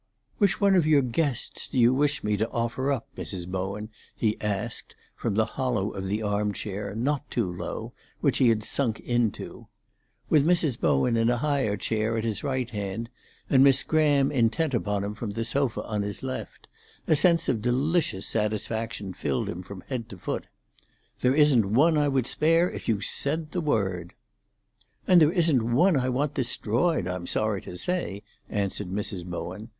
[0.39, 3.47] "Which one of your guests do you wish me to offer up, Mrs.
[3.47, 8.49] Bowen?" he asked, from the hollow of the arm chair, not too low, which he
[8.49, 9.67] had sunk into.
[10.27, 10.79] With Mrs.
[10.79, 13.11] Bowen in a higher chair at his right hand,
[13.47, 16.67] and Miss Graham intent upon him from the sofa on his left,
[17.05, 20.47] a sense of delicious satisfaction filled him from head to foot.
[21.19, 24.15] "There isn't one I would spare if you said the word."
[25.07, 29.23] "And there isn't one I want destroyed, I'm sorry to say," answered Mrs.
[29.27, 29.69] Bowen.